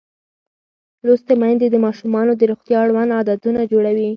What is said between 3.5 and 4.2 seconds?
جوړوي.